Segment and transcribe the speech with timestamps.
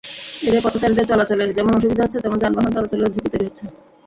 [0.47, 3.65] এতে পথচারীদের চলাচলে যেমন অসুবিধা হচ্ছে, তেমনি যানবাহন চলাচলেও ঝুঁকি তৈরি হচ্ছে।